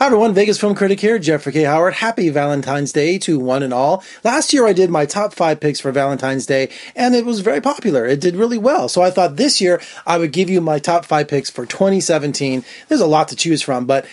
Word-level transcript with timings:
Hi 0.00 0.06
everyone, 0.06 0.32
Vegas 0.32 0.58
film 0.58 0.74
critic 0.74 0.98
here, 0.98 1.18
Jeffrey 1.18 1.52
K. 1.52 1.64
Howard. 1.64 1.92
Happy 1.92 2.30
Valentine's 2.30 2.90
Day 2.90 3.18
to 3.18 3.38
one 3.38 3.62
and 3.62 3.74
all. 3.74 4.02
Last 4.24 4.50
year 4.50 4.66
I 4.66 4.72
did 4.72 4.88
my 4.88 5.04
top 5.04 5.34
five 5.34 5.60
picks 5.60 5.78
for 5.78 5.92
Valentine's 5.92 6.46
Day 6.46 6.70
and 6.96 7.14
it 7.14 7.26
was 7.26 7.40
very 7.40 7.60
popular. 7.60 8.06
It 8.06 8.18
did 8.18 8.34
really 8.34 8.56
well. 8.56 8.88
So 8.88 9.02
I 9.02 9.10
thought 9.10 9.36
this 9.36 9.60
year 9.60 9.78
I 10.06 10.16
would 10.16 10.32
give 10.32 10.48
you 10.48 10.62
my 10.62 10.78
top 10.78 11.04
five 11.04 11.28
picks 11.28 11.50
for 11.50 11.66
2017. 11.66 12.64
There's 12.88 13.02
a 13.02 13.06
lot 13.06 13.28
to 13.28 13.36
choose 13.36 13.60
from, 13.60 13.84
but 13.84 14.06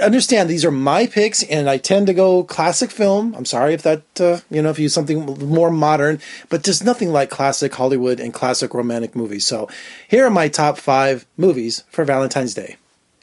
understand 0.00 0.48
these 0.48 0.64
are 0.64 0.70
my 0.70 1.06
picks 1.06 1.42
and 1.42 1.68
I 1.68 1.76
tend 1.76 2.06
to 2.06 2.14
go 2.14 2.42
classic 2.42 2.90
film. 2.90 3.34
I'm 3.34 3.44
sorry 3.44 3.74
if 3.74 3.82
that, 3.82 4.04
uh, 4.18 4.38
you 4.48 4.62
know, 4.62 4.70
if 4.70 4.78
you 4.78 4.84
use 4.84 4.94
something 4.94 5.26
more 5.46 5.70
modern, 5.70 6.22
but 6.48 6.64
there's 6.64 6.82
nothing 6.82 7.12
like 7.12 7.28
classic 7.28 7.74
Hollywood 7.74 8.18
and 8.18 8.32
classic 8.32 8.72
romantic 8.72 9.14
movies. 9.14 9.44
So 9.44 9.68
here 10.08 10.24
are 10.24 10.30
my 10.30 10.48
top 10.48 10.78
five 10.78 11.26
movies 11.36 11.84
for 11.90 12.06
Valentine's 12.06 12.54
Day. 12.54 12.78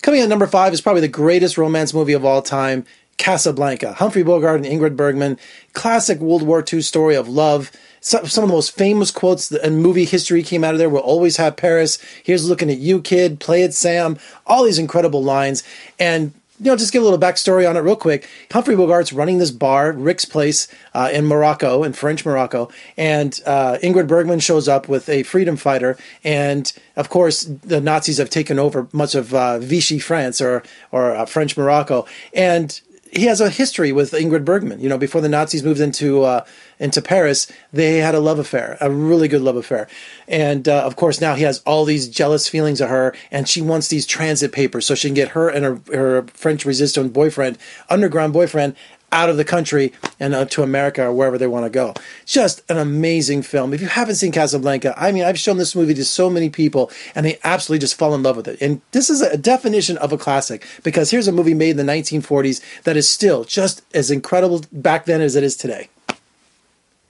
Coming 0.05 0.21
at 0.21 0.29
number 0.29 0.45
five 0.45 0.71
is 0.71 0.81
probably 0.81 1.01
the 1.01 1.07
greatest 1.07 1.57
romance 1.57 1.91
movie 1.91 2.13
of 2.13 2.23
all 2.23 2.43
time, 2.43 2.85
Casablanca. 3.17 3.93
Humphrey 3.93 4.21
Bogart 4.21 4.63
and 4.63 4.65
Ingrid 4.67 4.95
Bergman, 4.95 5.39
classic 5.73 6.19
World 6.19 6.43
War 6.43 6.63
II 6.71 6.83
story 6.83 7.15
of 7.15 7.27
love. 7.27 7.71
Some, 8.01 8.23
of 8.23 8.31
the 8.31 8.45
most 8.45 8.77
famous 8.77 9.09
quotes 9.09 9.51
in 9.51 9.77
movie 9.77 10.05
history 10.05 10.43
came 10.43 10.63
out 10.63 10.75
of 10.75 10.77
there. 10.77 10.91
We'll 10.91 11.01
always 11.01 11.37
have 11.37 11.57
Paris. 11.57 11.97
Here's 12.23 12.47
looking 12.47 12.69
at 12.69 12.77
you, 12.77 13.01
kid. 13.01 13.39
Play 13.39 13.63
it, 13.63 13.73
Sam. 13.73 14.19
All 14.45 14.63
these 14.63 14.77
incredible 14.77 15.23
lines. 15.23 15.63
And 15.97 16.35
you 16.59 16.65
know, 16.65 16.75
just 16.75 16.93
give 16.93 17.01
a 17.01 17.05
little 17.05 17.19
backstory 17.19 17.69
on 17.69 17.75
it 17.75 17.81
real 17.81 17.95
quick. 17.95 18.29
Humphrey 18.51 18.75
Bogart's 18.75 19.11
running 19.11 19.39
this 19.39 19.51
bar, 19.51 19.91
Rick's 19.91 20.25
Place, 20.25 20.67
uh, 20.93 21.09
in 21.11 21.25
Morocco, 21.25 21.83
in 21.83 21.93
French 21.93 22.25
Morocco, 22.25 22.69
and 22.95 23.39
uh, 23.45 23.77
Ingrid 23.83 24.07
Bergman 24.07 24.39
shows 24.39 24.67
up 24.67 24.87
with 24.87 25.09
a 25.09 25.23
freedom 25.23 25.57
fighter, 25.57 25.97
and 26.23 26.71
of 26.95 27.09
course 27.09 27.43
the 27.43 27.81
Nazis 27.81 28.17
have 28.17 28.29
taken 28.29 28.57
over 28.57 28.87
much 28.93 29.15
of 29.15 29.33
uh, 29.33 29.59
Vichy 29.59 29.99
France 29.99 30.39
or 30.39 30.63
or 30.91 31.15
uh, 31.15 31.25
French 31.25 31.57
Morocco, 31.57 32.05
and 32.33 32.79
he 33.15 33.25
has 33.25 33.39
a 33.39 33.49
history 33.49 33.91
with 33.91 34.11
Ingrid 34.11 34.43
Bergman. 34.43 34.79
You 34.79 34.89
know, 34.89 34.97
before 34.97 35.21
the 35.21 35.29
Nazis 35.29 35.63
moved 35.63 35.79
into 35.79 36.23
uh, 36.23 36.45
into 36.79 37.01
Paris, 37.01 37.49
they 37.71 37.97
had 37.97 38.13
a 38.13 38.19
love 38.19 38.39
affair, 38.39 38.77
a 38.81 38.91
really 38.91 39.27
good 39.27 39.41
love 39.41 39.55
affair. 39.55 39.87
And 40.27 40.67
uh, 40.67 40.85
of 40.85 40.95
course, 40.97 41.21
now 41.21 41.35
he 41.35 41.43
has 41.43 41.61
all 41.65 41.85
these 41.85 42.09
jealous 42.09 42.47
feelings 42.49 42.81
of 42.81 42.89
her, 42.89 43.15
and 43.31 43.47
she 43.47 43.61
wants 43.61 43.87
these 43.87 44.05
transit 44.05 44.51
papers 44.51 44.85
so 44.85 44.95
she 44.95 45.07
can 45.07 45.15
get 45.15 45.29
her 45.29 45.47
and 45.47 45.63
her, 45.63 45.81
her 45.93 46.23
French 46.33 46.65
resistance 46.65 47.11
boyfriend, 47.11 47.57
underground 47.89 48.33
boyfriend, 48.33 48.75
out 49.15 49.29
of 49.29 49.37
the 49.37 49.45
country 49.45 49.93
and 50.19 50.35
uh, 50.35 50.43
to 50.43 50.61
America 50.61 51.01
or 51.01 51.13
wherever 51.13 51.37
they 51.37 51.47
want 51.47 51.65
to 51.65 51.69
go. 51.69 51.93
Just 52.25 52.69
an 52.69 52.77
amazing 52.77 53.41
film. 53.41 53.73
If 53.73 53.79
you 53.79 53.87
haven't 53.87 54.15
seen 54.15 54.33
Casablanca, 54.33 54.93
I 54.97 55.13
mean, 55.13 55.23
I've 55.23 55.39
shown 55.39 55.57
this 55.57 55.73
movie 55.73 55.93
to 55.93 56.03
so 56.03 56.29
many 56.29 56.49
people 56.49 56.91
and 57.15 57.25
they 57.25 57.39
absolutely 57.45 57.79
just 57.79 57.95
fall 57.95 58.13
in 58.13 58.23
love 58.23 58.35
with 58.35 58.49
it. 58.49 58.61
And 58.61 58.81
this 58.91 59.09
is 59.09 59.21
a 59.21 59.37
definition 59.37 59.97
of 59.99 60.11
a 60.11 60.17
classic 60.17 60.67
because 60.83 61.11
here's 61.11 61.29
a 61.29 61.31
movie 61.31 61.53
made 61.53 61.79
in 61.79 61.85
the 61.85 61.93
1940s 61.93 62.61
that 62.83 62.97
is 62.97 63.07
still 63.07 63.45
just 63.45 63.81
as 63.95 64.11
incredible 64.11 64.63
back 64.73 65.05
then 65.05 65.21
as 65.21 65.37
it 65.37 65.43
is 65.43 65.55
today. 65.55 65.87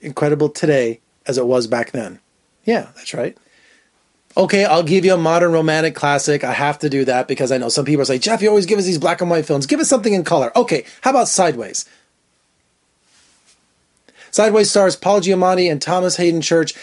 Incredible 0.00 0.48
today 0.48 1.00
as 1.26 1.38
it 1.38 1.46
was 1.46 1.66
back 1.66 1.90
then. 1.90 2.20
Yeah, 2.64 2.88
that's 2.94 3.14
right. 3.14 3.36
Okay, 4.36 4.66
I'll 4.66 4.82
give 4.82 5.04
you 5.06 5.14
a 5.14 5.18
modern 5.18 5.52
romantic 5.52 5.94
classic. 5.94 6.44
I 6.44 6.52
have 6.52 6.78
to 6.80 6.90
do 6.90 7.06
that 7.06 7.26
because 7.26 7.50
I 7.50 7.56
know 7.56 7.70
some 7.70 7.86
people 7.86 8.04
say, 8.04 8.18
Jeff, 8.18 8.42
you 8.42 8.48
always 8.48 8.66
give 8.66 8.78
us 8.78 8.84
these 8.84 8.98
black 8.98 9.22
and 9.22 9.30
white 9.30 9.46
films. 9.46 9.64
Give 9.64 9.80
us 9.80 9.88
something 9.88 10.12
in 10.12 10.24
color. 10.24 10.52
Okay, 10.54 10.84
how 11.00 11.10
about 11.10 11.28
Sideways? 11.28 11.86
Sideways 14.30 14.68
stars 14.68 14.94
Paul 14.96 15.22
Giamatti 15.22 15.70
and 15.70 15.80
Thomas 15.80 16.16
Haden 16.16 16.42
Church. 16.42 16.74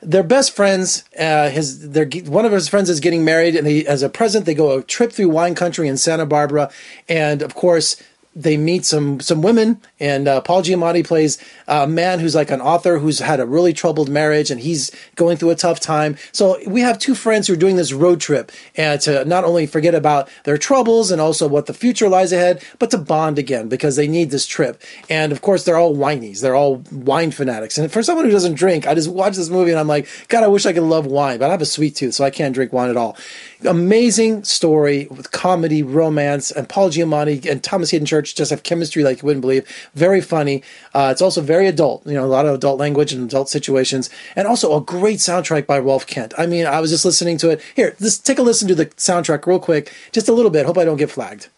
They're 0.00 0.22
best 0.22 0.56
friends. 0.56 1.04
Uh, 1.18 1.50
his, 1.50 1.86
one 2.26 2.46
of 2.46 2.52
his 2.52 2.68
friends 2.68 2.88
is 2.88 3.00
getting 3.00 3.24
married, 3.24 3.54
and 3.54 3.66
he, 3.66 3.86
as 3.86 4.02
a 4.02 4.08
present, 4.08 4.46
they 4.46 4.54
go 4.54 4.78
a 4.78 4.82
trip 4.82 5.12
through 5.12 5.28
wine 5.28 5.54
country 5.54 5.88
in 5.88 5.98
Santa 5.98 6.24
Barbara. 6.24 6.70
And 7.10 7.42
of 7.42 7.54
course, 7.54 8.02
they 8.34 8.56
meet 8.56 8.84
some 8.84 9.20
some 9.20 9.42
women, 9.42 9.80
and 10.00 10.26
uh, 10.26 10.40
Paul 10.40 10.62
Giamatti 10.62 11.06
plays 11.06 11.38
a 11.68 11.86
man 11.86 12.18
who's 12.18 12.34
like 12.34 12.50
an 12.50 12.60
author 12.60 12.98
who's 12.98 13.18
had 13.18 13.40
a 13.40 13.46
really 13.46 13.72
troubled 13.72 14.08
marriage, 14.08 14.50
and 14.50 14.60
he's 14.60 14.90
going 15.16 15.36
through 15.36 15.50
a 15.50 15.54
tough 15.54 15.80
time. 15.80 16.16
So 16.32 16.58
we 16.66 16.80
have 16.80 16.98
two 16.98 17.14
friends 17.14 17.46
who 17.46 17.52
are 17.52 17.56
doing 17.56 17.76
this 17.76 17.92
road 17.92 18.20
trip, 18.20 18.50
and 18.74 19.00
to 19.02 19.24
not 19.26 19.44
only 19.44 19.66
forget 19.66 19.94
about 19.94 20.30
their 20.44 20.56
troubles 20.56 21.10
and 21.10 21.20
also 21.20 21.46
what 21.46 21.66
the 21.66 21.74
future 21.74 22.08
lies 22.08 22.32
ahead, 22.32 22.64
but 22.78 22.90
to 22.92 22.98
bond 22.98 23.38
again 23.38 23.68
because 23.68 23.96
they 23.96 24.08
need 24.08 24.30
this 24.30 24.46
trip. 24.46 24.80
And 25.10 25.30
of 25.30 25.42
course, 25.42 25.64
they're 25.64 25.76
all 25.76 25.94
whinies; 25.94 26.40
they're 26.40 26.56
all 26.56 26.76
wine 26.90 27.32
fanatics. 27.32 27.76
And 27.76 27.92
for 27.92 28.02
someone 28.02 28.24
who 28.24 28.32
doesn't 28.32 28.54
drink, 28.54 28.86
I 28.86 28.94
just 28.94 29.10
watch 29.10 29.36
this 29.36 29.50
movie 29.50 29.70
and 29.72 29.80
I'm 29.80 29.88
like, 29.88 30.08
God, 30.28 30.42
I 30.42 30.48
wish 30.48 30.64
I 30.64 30.72
could 30.72 30.82
love 30.84 31.04
wine, 31.04 31.38
but 31.38 31.48
I 31.48 31.52
have 31.52 31.62
a 31.62 31.66
sweet 31.66 31.96
tooth, 31.96 32.14
so 32.14 32.24
I 32.24 32.30
can't 32.30 32.54
drink 32.54 32.72
wine 32.72 32.88
at 32.88 32.96
all. 32.96 33.16
Amazing 33.64 34.44
story 34.44 35.06
with 35.10 35.30
comedy, 35.32 35.82
romance, 35.82 36.50
and 36.50 36.68
Paul 36.68 36.90
Giamatti 36.90 37.48
and 37.48 37.62
Thomas 37.62 37.90
Haden 37.90 38.06
Church 38.06 38.21
just 38.22 38.50
have 38.50 38.62
chemistry 38.62 39.02
like 39.02 39.22
you 39.22 39.26
wouldn't 39.26 39.42
believe. 39.42 39.66
Very 39.94 40.20
funny. 40.20 40.62
Uh, 40.94 41.08
it's 41.12 41.22
also 41.22 41.40
very 41.40 41.66
adult. 41.66 42.06
You 42.06 42.14
know, 42.14 42.24
a 42.24 42.26
lot 42.26 42.46
of 42.46 42.54
adult 42.54 42.78
language 42.78 43.12
and 43.12 43.24
adult 43.24 43.48
situations, 43.48 44.10
and 44.36 44.46
also 44.46 44.76
a 44.76 44.80
great 44.80 45.18
soundtrack 45.18 45.66
by 45.66 45.78
Rolf 45.78 46.06
Kent. 46.06 46.34
I 46.38 46.46
mean, 46.46 46.66
I 46.66 46.80
was 46.80 46.90
just 46.90 47.04
listening 47.04 47.38
to 47.38 47.50
it. 47.50 47.60
Here, 47.74 47.96
just 48.00 48.24
take 48.24 48.38
a 48.38 48.42
listen 48.42 48.68
to 48.68 48.74
the 48.74 48.86
soundtrack 48.86 49.46
real 49.46 49.58
quick, 49.58 49.92
just 50.12 50.28
a 50.28 50.32
little 50.32 50.50
bit. 50.50 50.66
Hope 50.66 50.78
I 50.78 50.84
don't 50.84 50.96
get 50.96 51.10
flagged. 51.10 51.48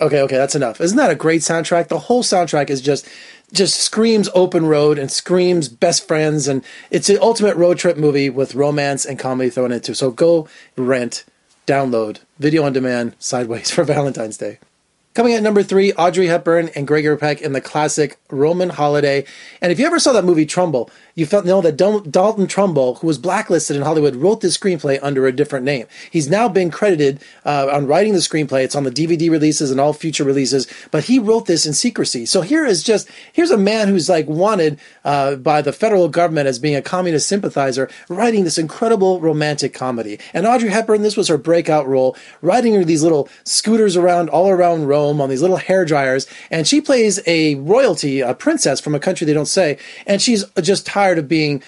Okay, 0.00 0.22
okay, 0.22 0.36
that's 0.36 0.54
enough. 0.54 0.80
Isn't 0.80 0.96
that 0.96 1.10
a 1.10 1.14
great 1.14 1.42
soundtrack? 1.42 1.88
The 1.88 1.98
whole 1.98 2.22
soundtrack 2.22 2.70
is 2.70 2.80
just 2.80 3.08
just 3.52 3.80
screams 3.80 4.28
open 4.34 4.64
road 4.64 4.98
and 4.98 5.10
screams 5.10 5.68
best 5.68 6.06
friends 6.06 6.46
and 6.46 6.64
it's 6.90 7.08
the 7.08 7.20
ultimate 7.20 7.56
road 7.56 7.78
trip 7.78 7.96
movie 7.96 8.30
with 8.30 8.54
romance 8.54 9.04
and 9.04 9.18
comedy 9.18 9.50
thrown 9.50 9.72
into. 9.72 9.94
So 9.94 10.10
go 10.12 10.48
rent, 10.76 11.24
download, 11.66 12.20
video 12.38 12.62
on 12.62 12.72
demand, 12.72 13.16
sideways 13.18 13.70
for 13.74 13.84
Valentine's 13.84 14.38
Day. 14.38 14.58
Coming 15.12 15.34
at 15.34 15.42
number 15.42 15.64
three, 15.64 15.92
Audrey 15.94 16.28
Hepburn 16.28 16.68
and 16.76 16.86
Gregory 16.86 17.18
Peck 17.18 17.40
in 17.40 17.52
the 17.52 17.60
classic 17.60 18.16
Roman 18.30 18.68
Holiday. 18.68 19.24
And 19.60 19.72
if 19.72 19.80
you 19.80 19.84
ever 19.84 19.98
saw 19.98 20.12
that 20.12 20.24
movie 20.24 20.46
Trumbo, 20.46 20.88
you 21.16 21.26
felt 21.26 21.44
know 21.44 21.60
that 21.62 21.76
Dalton 21.76 22.46
Trumbo, 22.46 22.96
who 22.96 23.08
was 23.08 23.18
blacklisted 23.18 23.74
in 23.74 23.82
Hollywood, 23.82 24.14
wrote 24.14 24.40
this 24.40 24.56
screenplay 24.56 25.00
under 25.02 25.26
a 25.26 25.32
different 25.32 25.64
name. 25.64 25.86
He's 26.12 26.30
now 26.30 26.48
been 26.48 26.70
credited 26.70 27.20
uh, 27.44 27.68
on 27.72 27.88
writing 27.88 28.12
the 28.12 28.20
screenplay. 28.20 28.62
It's 28.62 28.76
on 28.76 28.84
the 28.84 28.90
DVD 28.92 29.28
releases 29.32 29.72
and 29.72 29.80
all 29.80 29.92
future 29.92 30.22
releases, 30.22 30.68
but 30.92 31.04
he 31.04 31.18
wrote 31.18 31.46
this 31.46 31.66
in 31.66 31.72
secrecy. 31.72 32.24
So 32.24 32.42
here 32.42 32.64
is 32.64 32.84
just 32.84 33.10
here's 33.32 33.50
a 33.50 33.58
man 33.58 33.88
who's 33.88 34.08
like 34.08 34.28
wanted 34.28 34.78
uh, 35.04 35.34
by 35.34 35.60
the 35.60 35.72
federal 35.72 36.08
government 36.08 36.46
as 36.46 36.60
being 36.60 36.76
a 36.76 36.82
communist 36.82 37.28
sympathizer, 37.28 37.90
writing 38.08 38.44
this 38.44 38.58
incredible 38.58 39.20
romantic 39.20 39.74
comedy. 39.74 40.20
And 40.32 40.46
Audrey 40.46 40.70
Hepburn, 40.70 41.02
this 41.02 41.16
was 41.16 41.26
her 41.26 41.36
breakout 41.36 41.88
role, 41.88 42.16
riding 42.42 42.86
these 42.86 43.02
little 43.02 43.28
scooters 43.42 43.96
around 43.96 44.28
all 44.28 44.48
around 44.48 44.86
Rome 44.86 44.99
on 45.08 45.28
these 45.28 45.40
little 45.40 45.56
hair 45.56 45.84
dryers, 45.84 46.26
and 46.50 46.66
she 46.66 46.80
plays 46.80 47.20
a 47.26 47.54
royalty, 47.56 48.20
a 48.20 48.34
princess 48.34 48.80
from 48.80 48.94
a 48.94 49.00
country 49.00 49.24
they 49.24 49.32
don't 49.32 49.46
say, 49.46 49.78
and 50.06 50.20
she's 50.20 50.44
just 50.60 50.86
tired 50.86 51.18
of 51.18 51.28
being 51.28 51.62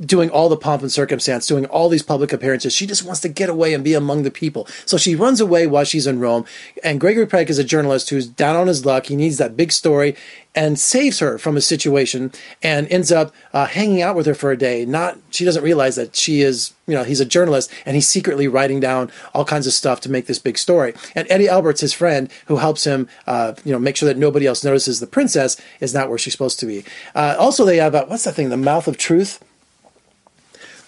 doing 0.00 0.30
all 0.30 0.48
the 0.48 0.56
pomp 0.56 0.82
and 0.82 0.90
circumstance, 0.90 1.46
doing 1.46 1.66
all 1.66 1.88
these 1.88 2.02
public 2.02 2.32
appearances. 2.32 2.72
She 2.72 2.86
just 2.86 3.04
wants 3.04 3.20
to 3.20 3.28
get 3.28 3.48
away 3.48 3.74
and 3.74 3.84
be 3.84 3.94
among 3.94 4.22
the 4.22 4.30
people. 4.30 4.66
So 4.86 4.96
she 4.96 5.14
runs 5.14 5.40
away 5.40 5.66
while 5.66 5.84
she's 5.84 6.06
in 6.06 6.20
Rome. 6.20 6.44
And 6.82 7.00
Gregory 7.00 7.26
Peck 7.26 7.50
is 7.50 7.58
a 7.58 7.64
journalist 7.64 8.10
who's 8.10 8.26
down 8.26 8.56
on 8.56 8.66
his 8.66 8.84
luck. 8.84 9.06
He 9.06 9.16
needs 9.16 9.38
that 9.38 9.56
big 9.56 9.72
story 9.72 10.16
and 10.54 10.78
saves 10.78 11.20
her 11.20 11.38
from 11.38 11.56
a 11.56 11.60
situation 11.60 12.32
and 12.62 12.90
ends 12.90 13.12
up 13.12 13.32
uh, 13.52 13.66
hanging 13.66 14.02
out 14.02 14.16
with 14.16 14.26
her 14.26 14.34
for 14.34 14.50
a 14.50 14.56
day. 14.56 14.84
Not 14.84 15.18
she 15.30 15.44
doesn't 15.44 15.62
realize 15.62 15.94
that 15.96 16.16
she 16.16 16.40
is, 16.40 16.74
you 16.86 16.94
know, 16.94 17.04
he's 17.04 17.20
a 17.20 17.24
journalist 17.24 17.70
and 17.86 17.94
he's 17.94 18.08
secretly 18.08 18.48
writing 18.48 18.80
down 18.80 19.12
all 19.34 19.44
kinds 19.44 19.66
of 19.66 19.72
stuff 19.72 20.00
to 20.00 20.10
make 20.10 20.26
this 20.26 20.38
big 20.38 20.58
story. 20.58 20.94
And 21.14 21.26
Eddie 21.30 21.48
Albert's 21.48 21.80
his 21.80 21.92
friend 21.92 22.28
who 22.46 22.56
helps 22.56 22.84
him, 22.84 23.08
uh, 23.26 23.54
you 23.64 23.72
know, 23.72 23.78
make 23.78 23.96
sure 23.96 24.08
that 24.08 24.18
nobody 24.18 24.46
else 24.46 24.64
notices 24.64 24.98
the 24.98 25.06
princess 25.06 25.56
is 25.80 25.94
not 25.94 26.08
where 26.08 26.18
she's 26.18 26.32
supposed 26.32 26.58
to 26.60 26.66
be. 26.66 26.84
Uh, 27.14 27.36
also, 27.38 27.64
they 27.64 27.76
have 27.76 27.94
uh, 27.94 28.06
what's 28.06 28.24
that 28.24 28.34
thing, 28.34 28.48
the 28.48 28.56
mouth 28.56 28.88
of 28.88 28.96
truth 28.96 29.38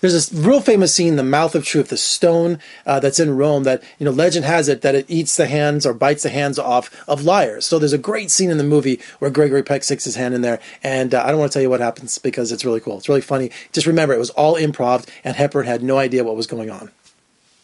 there's 0.01 0.13
this 0.13 0.33
real 0.33 0.61
famous 0.61 0.95
scene, 0.95 1.17
the 1.17 1.23
mouth 1.23 1.55
of 1.55 1.65
truth, 1.65 1.89
the 1.89 1.97
stone 1.97 2.59
uh, 2.87 3.01
that's 3.01 3.21
in 3.21 3.37
Rome 3.37 3.65
that, 3.65 3.83
you 3.99 4.05
know, 4.05 4.11
legend 4.11 4.45
has 4.45 4.69
it 4.69 4.83
that 4.83 4.95
it 4.95 5.07
eats 5.09 5.37
the 5.37 5.47
hands 5.47 5.85
or 5.85 5.95
bites 5.95 6.23
the 6.23 6.31
hands 6.31 6.59
off 6.59 6.91
of 7.09 7.25
liars. 7.25 7.67
So 7.67 7.79
there's 7.79 7.93
a 7.93 7.99
great 7.99 8.31
scene 8.31 8.51
in 8.51 8.59
the 8.59 8.65
movie 8.65 9.01
where 9.19 9.31
Gregory 9.31 9.63
Peck 9.63 9.85
sticks 9.85 10.05
his 10.05 10.17
hand 10.17 10.35
in 10.35 10.41
there. 10.41 10.61
And 10.83 11.15
uh, 11.15 11.23
I 11.25 11.31
don't 11.31 11.39
want 11.39 11.53
to 11.53 11.57
tell 11.57 11.63
you 11.63 11.71
what 11.71 11.81
happens 11.81 12.19
because 12.19 12.53
it's 12.53 12.65
really 12.65 12.81
cool. 12.81 12.99
It's 12.99 13.09
really 13.09 13.21
funny. 13.21 13.51
Just 13.73 13.87
remember, 13.87 14.15
it 14.15 14.19
was 14.19 14.31
all 14.31 14.57
improv 14.57 15.09
and 15.25 15.37
Hepburn 15.37 15.67
had 15.67 15.83
no 15.83 15.99
idea 15.99 16.25
what 16.25 16.37
was 16.37 16.47
going 16.47 16.71
on. 16.71 16.91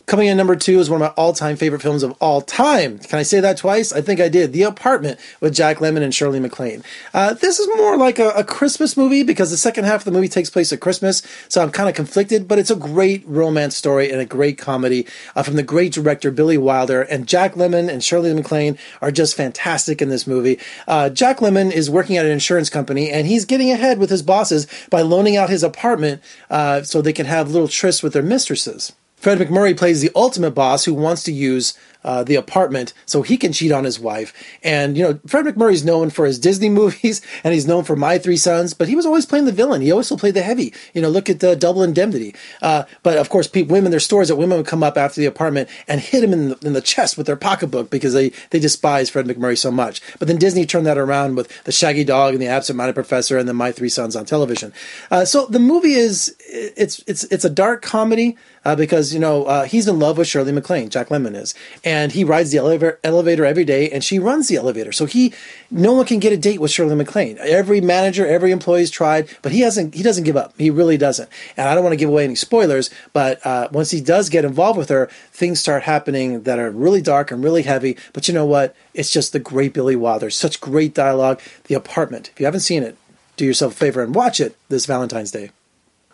Coming 0.07 0.29
in 0.29 0.37
number 0.37 0.55
two 0.55 0.79
is 0.79 0.89
one 0.89 1.03
of 1.03 1.09
my 1.09 1.13
all-time 1.21 1.57
favorite 1.57 1.83
films 1.83 2.05
of 2.05 2.17
all 2.21 2.41
time. 2.41 3.01
Can 3.01 3.19
I 3.19 3.25
say 3.25 3.41
that 3.41 3.57
twice? 3.57 3.93
I 3.93 4.01
think 4.01 4.21
I 4.21 4.29
did. 4.29 4.53
The 4.53 4.63
Apartment 4.63 5.19
with 5.41 5.53
Jack 5.53 5.79
Lemmon 5.79 6.03
and 6.03 6.15
Shirley 6.15 6.39
MacLaine. 6.39 6.85
Uh, 7.13 7.35
this 7.35 7.59
is 7.59 7.67
more 7.77 7.97
like 7.97 8.21
a, 8.21 8.29
a, 8.29 8.45
Christmas 8.45 8.97
movie 8.97 9.25
because 9.25 9.51
the 9.51 9.57
second 9.57 9.83
half 9.83 10.03
of 10.03 10.05
the 10.05 10.13
movie 10.13 10.29
takes 10.29 10.49
place 10.49 10.73
at 10.73 10.79
Christmas, 10.79 11.23
so 11.49 11.61
I'm 11.61 11.73
kind 11.73 11.89
of 11.89 11.97
conflicted. 11.97 12.47
But 12.47 12.61
it's 12.61 12.71
a 12.71 12.77
great 12.77 13.25
romance 13.27 13.75
story 13.75 14.13
and 14.13 14.21
a 14.21 14.25
great 14.25 14.59
comedy 14.59 15.09
uh, 15.35 15.43
from 15.43 15.57
the 15.57 15.65
great 15.65 15.93
director 15.93 16.31
Billy 16.31 16.57
Wilder. 16.57 17.03
And 17.03 17.27
Jack 17.27 17.55
Lemmon 17.55 17.89
and 17.89 18.05
Shirley 18.05 18.33
MacLaine 18.33 18.79
are 19.03 19.11
just 19.11 19.37
fantastic 19.37 20.01
in 20.01 20.09
this 20.09 20.25
movie. 20.25 20.61
Uh, 20.87 21.11
Jack 21.11 21.39
Lemmon 21.39 21.73
is 21.73 21.91
working 21.91 22.17
at 22.17 22.25
an 22.25 22.31
insurance 22.31 22.71
company 22.71 23.11
and 23.11 23.27
he's 23.27 23.45
getting 23.45 23.73
ahead 23.73 23.99
with 23.99 24.11
his 24.11 24.23
bosses 24.23 24.69
by 24.89 25.03
loaning 25.03 25.37
out 25.37 25.51
his 25.51 25.65
apartment 25.65 26.23
uh, 26.49 26.83
so 26.83 27.03
they 27.03 27.13
can 27.13 27.27
have 27.27 27.51
little 27.51 27.67
trysts 27.67 28.05
with 28.05 28.13
their 28.13 28.23
mistresses. 28.23 28.93
Fred 29.27 29.39
MacMurray 29.39 29.77
plays 29.77 30.03
the 30.03 30.13
ultimate 30.15 30.53
boss 30.53 30.85
who 30.85 30.95
wants 30.95 31.25
to 31.25 31.33
use 31.33 31.77
uh, 32.07 32.23
the 32.23 32.37
apartment 32.37 32.95
so 33.05 33.21
he 33.23 33.37
can 33.37 33.53
cheat 33.53 33.73
on 33.73 33.85
his 33.85 33.99
wife. 33.99 34.33
And, 34.63 34.97
you 34.97 35.03
know, 35.03 35.21
Fred 35.27 35.45
MacMurray's 35.45 35.85
known 35.85 36.09
for 36.09 36.25
his 36.25 36.39
Disney 36.39 36.69
movies 36.77 37.21
and 37.45 37.53
he's 37.53 37.67
known 37.67 37.85
for 37.85 37.97
My 37.97 38.17
Three 38.17 38.37
Sons, 38.37 38.73
but 38.73 38.89
he 38.89 38.95
was 38.95 39.05
always 39.05 39.27
playing 39.27 39.45
the 39.45 39.53
villain. 39.53 39.83
He 39.83 39.93
also 39.93 40.17
played 40.17 40.35
the 40.35 40.43
heavy. 40.43 40.73
You 40.95 41.03
know, 41.03 41.09
look 41.09 41.29
at 41.29 41.41
the 41.41 41.57
Double 41.57 41.83
Indemnity. 41.83 42.35
Uh, 42.63 42.85
but 43.03 43.19
of 43.19 43.29
course, 43.29 43.49
people, 43.49 43.75
women, 43.75 43.91
there's 43.91 44.05
stories 44.05 44.29
that 44.29 44.37
women 44.37 44.57
would 44.57 44.67
come 44.67 44.85
up 44.85 44.97
after 44.97 45.21
the 45.21 45.27
apartment 45.27 45.69
and 45.89 46.01
hit 46.01 46.23
him 46.23 46.33
in 46.33 46.51
the, 46.51 46.59
in 46.67 46.73
the 46.73 46.81
chest 46.81 47.19
with 47.19 47.27
their 47.27 47.37
pocketbook 47.37 47.91
because 47.91 48.15
they, 48.15 48.31
they 48.51 48.61
despise 48.61 49.11
Fred 49.11 49.27
MacMurray 49.27 49.59
so 49.59 49.73
much. 49.73 50.01
But 50.21 50.29
then 50.29 50.39
Disney 50.39 50.65
turned 50.65 50.87
that 50.87 50.99
around 50.99 51.35
with 51.35 51.65
The 51.65 51.73
Shaggy 51.73 52.05
Dog 52.05 52.35
and 52.35 52.43
The 52.43 52.47
Absent 52.47 52.77
Minded 52.77 52.95
Professor 52.95 53.37
and 53.37 53.49
then 53.49 53.57
My 53.57 53.73
Three 53.73 53.89
Sons 53.89 54.15
on 54.15 54.25
television. 54.25 54.73
Uh, 55.11 55.25
so 55.25 55.47
the 55.47 55.59
movie 55.59 55.95
is, 55.95 56.37
it's, 56.49 57.03
it's, 57.07 57.25
it's 57.25 57.45
a 57.45 57.51
dark 57.51 57.83
comedy 57.83 58.37
uh, 58.67 58.75
because 58.75 59.15
you 59.15 59.21
know 59.21 59.45
uh, 59.45 59.65
he's 59.65 59.87
in 59.87 59.99
love 59.99 60.19
with 60.19 60.27
Shirley 60.27 60.53
MacLaine. 60.53 60.91
Jack 60.91 61.09
Lemmon 61.09 61.37
is, 61.37 61.55
and 61.85 61.96
he 62.13 62.25
rides 62.25 62.51
the 62.51 62.59
elevator 62.59 62.99
elevator 63.05 63.45
every 63.45 63.65
day, 63.65 63.91
and 63.91 64.03
she 64.03 64.19
runs 64.19 64.49
the 64.49 64.57
elevator. 64.57 64.93
So 64.93 65.07
he, 65.07 65.33
no 65.71 65.93
one 65.93 66.07
can 66.07 66.19
get 66.19 66.33
a 66.33 66.37
date 66.37 66.61
with 66.61 66.71
Shirley 66.71 66.95
MacLaine. 66.95 67.39
Every 67.41 67.81
manager, 67.81 68.27
every 68.27 68.51
employee's 68.51 68.91
tried, 68.91 69.29
but 69.43 69.53
he 69.53 69.61
hasn't. 69.61 69.95
He 69.95 70.03
doesn't 70.03 70.25
give 70.25 70.37
up. 70.37 70.55
He 70.59 70.71
really 70.71 70.97
doesn't. 70.97 71.29
And 71.57 71.69
I 71.69 71.75
don't 71.75 71.85
want 71.85 71.93
to 71.93 71.99
give 71.99 72.09
away 72.09 72.25
any 72.25 72.35
spoilers, 72.35 72.91
but 73.13 73.45
uh, 73.47 73.69
once 73.73 73.91
he 73.91 74.01
does 74.01 74.29
get 74.29 74.45
involved 74.45 74.79
with 74.79 74.89
her, 74.89 75.07
things 75.33 75.61
start 75.61 75.85
happening 75.85 76.43
that 76.43 76.59
are 76.59 76.71
really 76.71 77.03
dark 77.03 77.31
and 77.31 77.43
really 77.43 77.63
heavy. 77.63 77.97
But 78.13 78.29
you 78.29 78.35
know 78.35 78.47
what? 78.47 78.75
It's 78.95 79.11
just 79.11 79.33
the 79.33 79.39
great 79.39 79.75
Billy 79.75 79.97
Wilder. 79.97 80.31
Such 80.31 80.61
great 80.61 80.95
dialogue. 80.95 81.41
The 81.65 81.75
Apartment. 81.75 82.31
If 82.33 82.41
you 82.41 82.47
haven't 82.47 82.61
seen 82.61 82.83
it, 82.83 82.97
do 83.37 83.45
yourself 83.45 83.73
a 83.73 83.77
favor 83.77 84.03
and 84.03 84.15
watch 84.15 84.41
it 84.41 84.57
this 84.69 84.87
Valentine's 84.87 85.31
Day. 85.31 85.51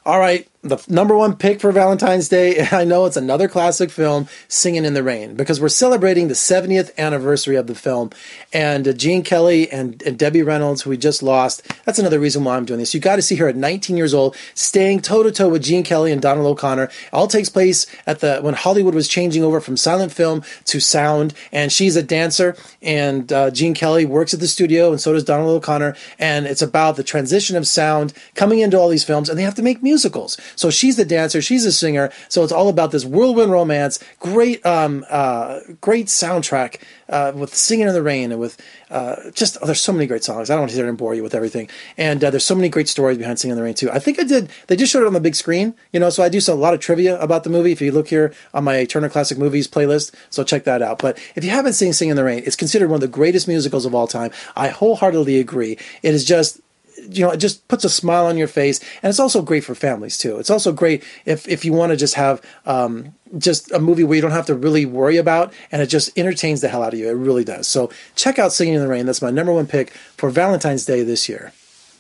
All 0.04 0.19
right, 0.19 0.49
the 0.62 0.82
number 0.88 1.16
one 1.16 1.37
pick 1.37 1.60
for 1.60 1.72
Valentine's 1.72 2.28
Day, 2.28 2.66
I 2.72 2.84
know 2.84 3.04
it's 3.06 3.16
another 3.16 3.49
classic 3.49 3.90
film, 3.90 4.28
Singing 4.46 4.84
in 4.84 4.94
the 4.94 5.02
Rain, 5.02 5.34
because 5.34 5.60
we're 5.60 5.69
celebrating 5.69 6.28
the 6.28 6.34
70th 6.34 6.96
anniversary 6.96 7.56
of 7.56 7.66
the 7.66 7.75
film. 7.75 8.10
And 8.52 8.87
uh, 8.87 8.93
Gene 8.93 9.22
Kelly 9.22 9.70
and, 9.70 10.00
and, 10.02 10.19
Debbie 10.19 10.43
Reynolds, 10.43 10.82
who 10.82 10.90
we 10.90 10.96
just 10.96 11.22
lost, 11.22 11.62
that's 11.84 11.99
another 11.99 12.20
reason 12.20 12.44
why 12.44 12.56
I'm 12.56 12.64
doing 12.64 12.78
this. 12.78 12.94
You 12.94 13.00
got 13.00 13.16
to 13.16 13.22
see 13.22 13.34
her 13.37 13.49
at 13.49 13.56
19 13.56 13.96
years 13.96 14.14
old, 14.14 14.37
staying 14.54 15.02
toe 15.02 15.25
to 15.25 15.32
toe 15.32 15.49
with 15.49 15.62
Gene 15.64 15.82
Kelly 15.82 16.12
and 16.12 16.22
Donald 16.22 16.46
O'Connor. 16.46 16.90
All 17.12 17.26
takes 17.26 17.48
place 17.48 17.87
at 18.06 18.20
the 18.20 18.38
when 18.40 18.55
Hollywood 18.55 18.94
was 18.94 19.08
changing 19.08 19.43
over 19.43 19.60
from 19.60 19.76
silent 19.76 20.12
film 20.12 20.44
to 20.66 20.81
sound, 20.81 21.34
and 21.50 21.72
she's 21.72 21.96
a 21.96 22.02
dancer, 22.02 22.56
and 22.81 23.32
uh, 23.32 23.50
Gene 23.50 23.75
Kelly 23.75 24.05
works 24.05 24.32
at 24.32 24.38
the 24.38 24.48
studio, 24.48 24.90
and 24.90 25.00
so 25.00 25.12
does 25.12 25.25
Donald 25.25 25.50
O'Connor. 25.50 25.96
And 26.20 26.46
it's 26.46 26.62
about 26.62 26.96
the 26.96 27.05
transition 27.05 27.56
of 27.56 27.66
sound 27.66 28.12
coming 28.34 28.60
into 28.60 28.78
all 28.78 28.88
these 28.88 29.05
films, 29.05 29.28
and 29.28 29.37
they 29.37 29.43
have 29.43 29.56
to 29.56 29.62
make 29.62 29.82
musicals. 29.92 30.38
So 30.56 30.70
she's 30.70 30.96
the 30.96 31.04
dancer, 31.04 31.40
she's 31.42 31.64
a 31.66 31.72
singer. 31.72 32.10
So 32.28 32.42
it's 32.44 32.56
all 32.58 32.68
about 32.68 32.90
this 32.92 33.04
whirlwind 33.04 33.52
romance. 33.52 33.94
Great, 34.18 34.64
um, 34.64 35.04
uh, 35.10 35.60
great 35.80 36.06
soundtrack 36.06 36.80
uh, 37.12 37.32
with 37.34 37.54
"Singing 37.54 37.86
in 37.86 37.94
the 37.94 38.02
Rain" 38.02 38.32
and 38.32 38.40
with 38.40 38.54
uh, 38.90 39.30
just 39.32 39.58
oh, 39.60 39.66
there's 39.66 39.80
so 39.80 39.92
many 39.92 40.06
great 40.06 40.24
songs. 40.24 40.48
I 40.48 40.54
don't 40.54 40.62
want 40.62 40.70
to 40.70 40.76
sit 40.76 40.86
and 40.86 40.98
bore 40.98 41.14
you 41.14 41.22
with 41.22 41.34
everything. 41.34 41.68
And 41.96 42.24
uh, 42.24 42.30
there's 42.30 42.44
so 42.44 42.54
many 42.54 42.70
great 42.70 42.88
stories 42.88 43.18
behind 43.18 43.38
"Singing 43.38 43.52
in 43.52 43.58
the 43.58 43.62
Rain" 43.62 43.74
too. 43.74 43.90
I 43.90 43.98
think 43.98 44.18
I 44.18 44.24
did. 44.24 44.50
They 44.66 44.76
just 44.76 44.90
showed 44.90 45.02
it 45.02 45.06
on 45.06 45.12
the 45.12 45.20
big 45.20 45.34
screen, 45.34 45.74
you 45.92 46.00
know. 46.00 46.10
So 46.10 46.22
I 46.22 46.30
do 46.30 46.40
a 46.48 46.54
lot 46.54 46.74
of 46.74 46.80
trivia 46.80 47.20
about 47.20 47.44
the 47.44 47.50
movie. 47.50 47.72
If 47.72 47.82
you 47.82 47.92
look 47.92 48.08
here 48.08 48.32
on 48.54 48.64
my 48.64 48.84
Turner 48.86 49.10
Classic 49.10 49.36
Movies 49.36 49.68
playlist, 49.68 50.12
so 50.30 50.42
check 50.42 50.64
that 50.64 50.80
out. 50.80 50.98
But 50.98 51.18
if 51.36 51.44
you 51.44 51.50
haven't 51.50 51.74
seen 51.74 51.92
"Singing 51.92 52.12
in 52.12 52.16
the 52.16 52.24
Rain," 52.24 52.42
it's 52.46 52.56
considered 52.56 52.88
one 52.88 52.96
of 52.96 53.02
the 53.02 53.08
greatest 53.08 53.46
musicals 53.46 53.84
of 53.84 53.94
all 53.94 54.08
time. 54.08 54.30
I 54.56 54.68
wholeheartedly 54.68 55.38
agree. 55.38 55.78
It 56.02 56.14
is 56.14 56.24
just 56.24 56.61
you 57.08 57.24
know, 57.24 57.32
it 57.32 57.38
just 57.38 57.66
puts 57.68 57.84
a 57.84 57.90
smile 57.90 58.26
on 58.26 58.36
your 58.36 58.48
face, 58.48 58.80
and 59.02 59.10
it's 59.10 59.20
also 59.20 59.42
great 59.42 59.64
for 59.64 59.74
families 59.74 60.18
too. 60.18 60.38
It's 60.38 60.50
also 60.50 60.72
great 60.72 61.02
if 61.24 61.48
if 61.48 61.64
you 61.64 61.72
want 61.72 61.90
to 61.90 61.96
just 61.96 62.14
have 62.14 62.40
um, 62.66 63.14
just 63.38 63.70
a 63.72 63.78
movie 63.78 64.04
where 64.04 64.16
you 64.16 64.22
don't 64.22 64.30
have 64.30 64.46
to 64.46 64.54
really 64.54 64.86
worry 64.86 65.16
about, 65.16 65.52
and 65.70 65.82
it 65.82 65.86
just 65.86 66.16
entertains 66.18 66.60
the 66.60 66.68
hell 66.68 66.82
out 66.82 66.92
of 66.92 66.98
you. 66.98 67.08
It 67.08 67.14
really 67.14 67.44
does. 67.44 67.68
So 67.68 67.90
check 68.14 68.38
out 68.38 68.52
Singing 68.52 68.74
in 68.74 68.80
the 68.80 68.88
Rain. 68.88 69.06
That's 69.06 69.22
my 69.22 69.30
number 69.30 69.52
one 69.52 69.66
pick 69.66 69.90
for 69.90 70.30
Valentine's 70.30 70.84
Day 70.84 71.02
this 71.02 71.28
year. 71.28 71.52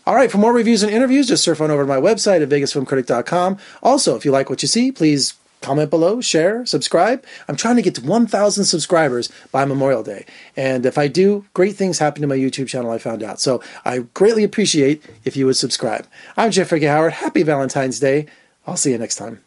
All 0.04 0.16
right, 0.16 0.30
for 0.30 0.38
more 0.38 0.52
reviews 0.52 0.82
and 0.82 0.92
interviews, 0.92 1.28
just 1.28 1.44
surf 1.44 1.60
on 1.60 1.70
over 1.70 1.82
to 1.82 1.88
my 1.88 1.96
website 1.96 2.42
at 2.42 2.48
vegasfilmcritic.com. 2.48 3.56
Also, 3.84 4.16
if 4.16 4.24
you 4.24 4.32
like 4.32 4.50
what 4.50 4.60
you 4.60 4.68
see, 4.68 4.90
please 4.90 5.34
comment 5.62 5.90
below, 5.90 6.20
share, 6.20 6.66
subscribe. 6.66 7.24
I'm 7.48 7.56
trying 7.56 7.76
to 7.76 7.82
get 7.82 7.94
to 7.96 8.04
1,000 8.04 8.64
subscribers 8.64 9.30
by 9.50 9.64
Memorial 9.64 10.02
Day. 10.02 10.26
And 10.56 10.84
if 10.84 10.98
I 10.98 11.08
do, 11.08 11.46
great 11.54 11.76
things 11.76 11.98
happen 11.98 12.22
to 12.22 12.28
my 12.28 12.36
YouTube 12.36 12.68
channel, 12.68 12.90
I 12.90 12.98
found 12.98 13.22
out. 13.22 13.40
So 13.40 13.62
I 13.84 14.00
greatly 14.14 14.44
appreciate 14.44 15.02
if 15.24 15.36
you 15.36 15.46
would 15.46 15.56
subscribe. 15.56 16.06
I'm 16.36 16.50
Jeffrey 16.50 16.82
Howard. 16.84 17.14
Happy 17.14 17.42
Valentine's 17.42 18.00
Day. 18.00 18.26
I'll 18.66 18.76
see 18.76 18.92
you 18.92 18.98
next 18.98 19.16
time. 19.16 19.42